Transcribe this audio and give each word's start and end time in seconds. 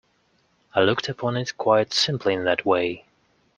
I 0.73 0.79
looked 0.79 1.09
upon 1.09 1.37
it 1.37 1.55
quite 1.59 1.93
simply 1.93 2.33
in 2.33 2.43
that 2.45 2.65
way. 2.65 3.05